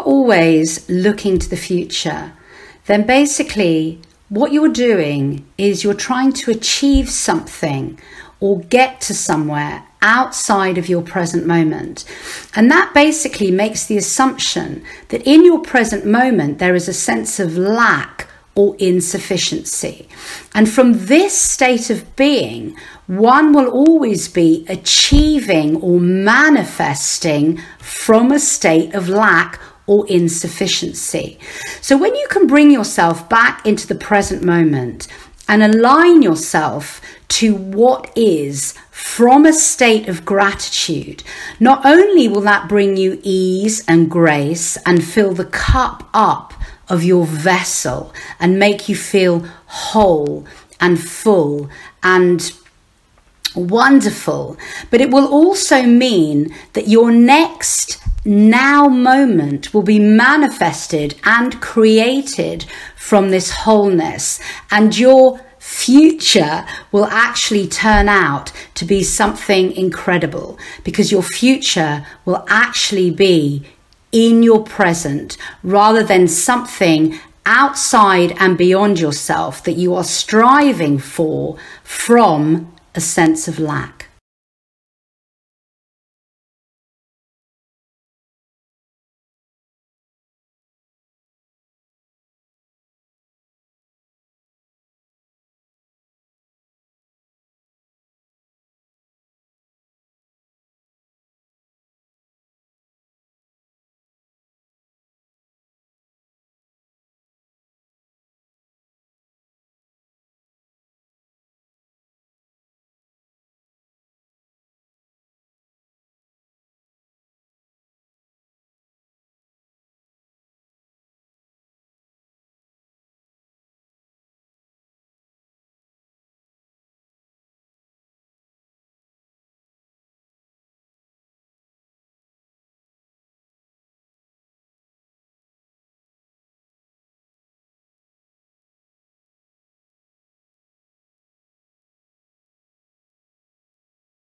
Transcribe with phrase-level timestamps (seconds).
[0.00, 2.32] always looking to the future,
[2.86, 7.98] then basically what you're doing is you're trying to achieve something
[8.40, 12.04] or get to somewhere outside of your present moment.
[12.56, 17.38] And that basically makes the assumption that in your present moment there is a sense
[17.38, 20.08] of lack or insufficiency.
[20.54, 28.38] And from this state of being, one will always be achieving or manifesting from a
[28.38, 31.38] state of lack or insufficiency.
[31.80, 35.08] So when you can bring yourself back into the present moment
[35.48, 41.22] and align yourself to what is from a state of gratitude,
[41.58, 46.54] not only will that bring you ease and grace and fill the cup up
[46.88, 50.46] of your vessel and make you feel whole
[50.80, 51.68] and full
[52.02, 52.52] and
[53.54, 54.56] wonderful,
[54.90, 62.64] but it will also mean that your next now moment will be manifested and created
[62.96, 71.12] from this wholeness, and your future will actually turn out to be something incredible because
[71.12, 73.64] your future will actually be
[74.10, 81.56] in your present rather than something outside and beyond yourself that you are striving for
[81.82, 84.01] from a sense of lack.